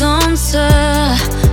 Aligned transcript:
солнце, 0.00 0.66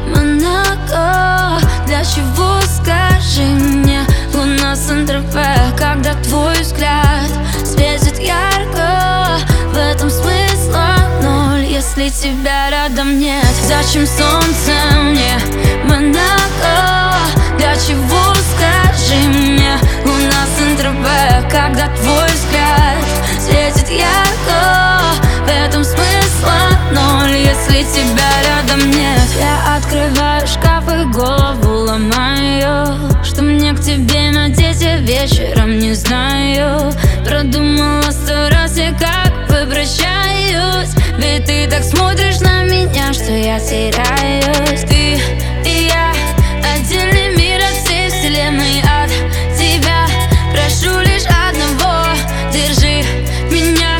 Монако. 0.07 1.59
Для 1.86 2.02
чего, 2.05 2.62
скажи 2.62 3.41
мне, 3.41 4.05
луна 4.34 4.73
Сан-Тропе 4.73 5.54
Когда 5.77 6.13
твой 6.23 6.57
взгляд 6.62 7.30
светит 7.66 8.18
ярко? 8.20 9.38
В 9.73 9.77
этом 9.77 10.09
смысла 10.09 10.95
ноль, 11.21 11.66
если 11.66 12.07
тебя 12.07 12.70
рядом 12.70 13.20
нет. 13.20 13.54
Зачем 13.68 14.07
солнце 14.07 14.71
мне, 15.02 15.38
Монако? 15.84 16.77
Если 27.70 27.84
тебя 27.84 28.30
рядом 28.44 28.89
нет 28.91 29.30
Я 29.39 29.76
открываю 29.76 30.48
шкаф 30.48 30.88
и 30.88 31.03
голову 31.05 31.85
ломаю. 31.85 32.95
Что 33.23 33.41
мне 33.41 33.73
к 33.73 33.81
тебе 33.81 34.31
надеть 34.31 34.81
я 34.81 34.98
вечером 34.98 35.77
не 35.80 35.93
знаю. 35.93 36.91
Продумала 37.26 38.09
сто 38.12 38.49
раз 38.49 38.77
я 38.77 38.91
как 38.91 39.48
попрощаюсь 39.48 40.91
Ведь 41.17 41.45
ты 41.45 41.67
так 41.70 41.84
смотришь 41.84 42.40
на 42.40 42.63
меня, 42.63 43.13
что 43.13 43.31
я 43.31 43.59
теряюсь. 43.59 44.82
Ты 44.82 45.20
и 45.70 45.88
я 45.88 46.12
отдельный 46.73 47.35
мир 47.35 47.60
от 47.60 47.85
всей 47.85 48.10
вселенной. 48.10 48.82
От 48.82 49.12
тебя 49.57 50.07
прошу 50.54 50.99
лишь 51.01 51.26
одного. 51.26 52.05
Держи 52.51 53.04
меня, 53.51 53.99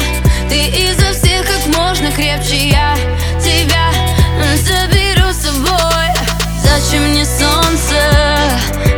ты 0.50 0.68
изо 0.68 1.12
всех 1.14 1.46
как 1.46 1.76
можно 1.76 2.12
крепче. 2.12 2.70
Я 2.70 2.87
Зачем 6.90 7.04
мне 7.10 7.26
солнце, 7.26 8.02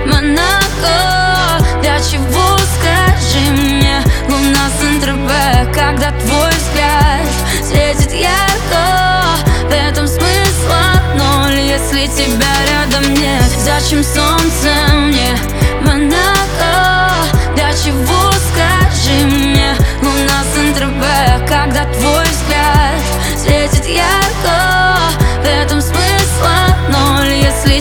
Монако. 0.05 1.57
Для 1.81 1.97
чего, 1.99 2.55
скажи 2.75 3.49
мне 3.49 4.03
Луна 4.29 4.69
с 4.69 5.73
когда 5.73 6.11
твой 6.11 6.51
взгляд 6.51 7.25
Светит 7.63 8.13
ярко, 8.13 9.25
в 9.67 9.71
этом 9.71 10.07
смысла 10.07 11.01
ноль 11.17 11.59
Если 11.61 12.05
тебя 12.05 12.53
рядом 12.69 13.11
нет. 13.11 13.49
Зачем 13.57 14.03
солнце 14.03 14.38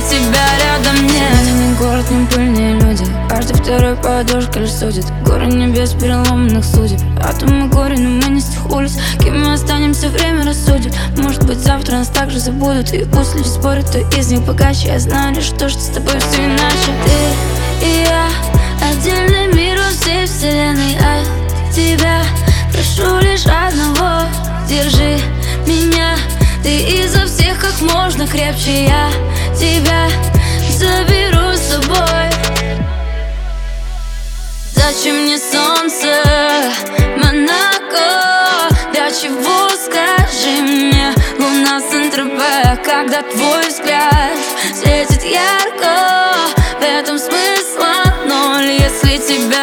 тебя 0.01 0.47
рядом 0.65 1.07
нет. 1.07 1.33
Не 1.55 1.75
город, 1.75 2.11
не 2.11 2.27
пыльные 2.27 2.81
люди. 2.81 3.05
Каждый 3.29 3.55
второй 3.55 3.97
подушка 3.97 4.61
лишь 4.61 4.73
судит. 4.73 5.07
Горы 5.25 5.47
небес 5.47 5.93
переломанных 5.93 6.65
судеб. 6.65 7.01
Атомы 7.23 7.69
горе, 7.69 7.99
но 7.99 8.09
мы 8.09 8.35
не 8.35 8.41
с 8.41 8.47
тех 8.47 8.71
улиц 8.71 8.99
Кем 9.21 9.41
мы 9.41 9.53
останемся, 9.53 10.09
время 10.09 10.45
рассудит. 10.45 10.95
Может 11.17 11.45
быть 11.47 11.59
завтра 11.59 11.97
нас 11.97 12.09
также 12.09 12.39
забудут. 12.39 12.93
И 12.93 13.05
пусть 13.05 13.35
люди 13.35 13.49
спорят, 13.49 13.89
кто 13.89 13.99
из 13.99 14.31
них 14.31 14.43
богаче. 14.43 14.89
Я 14.89 14.99
знаю 14.99 15.35
лишь 15.35 15.51
то, 15.51 15.69
что 15.69 15.81
с 15.81 15.89
тобой 15.89 16.19
все 16.19 16.45
иначе. 16.45 16.93
Ты 17.05 17.87
и 17.87 18.05
я 18.09 18.29
Отдельный 18.81 19.53
мир 19.55 19.79
во 19.79 19.91
всей 19.91 20.27
вселенной. 20.27 20.97
От 20.97 21.75
тебя 21.75 22.23
прошу 22.73 23.19
лишь 23.19 23.47
одного. 23.47 24.23
Держи 24.69 25.19
меня. 25.67 26.17
Ты 26.63 27.03
изо 27.03 27.27
всех 27.27 27.59
как 27.59 27.81
можно 27.81 28.27
крепче. 28.27 28.87
Я 28.87 29.09
тебя 29.59 30.09
заберу 30.71 31.53
с 31.53 31.73
собой. 31.73 32.31
Зачем 34.73 35.17
мне 35.23 35.39
солнце, 35.39 36.23
Монако? 37.17 38.69
Для 38.93 39.11
чего, 39.11 39.69
скажи 39.71 40.63
мне, 40.63 41.13
луна 41.39 41.81
Сент-Тропе 41.81 42.81
Когда 42.85 43.23
твой 43.23 43.69
взгляд 43.69 44.37
светит 44.75 45.25
ярко. 45.25 46.37
В 46.79 46.83
этом 46.83 47.19
смысла 47.19 48.15
ноль, 48.27 48.71
если 48.71 49.19
тебя 49.19 49.58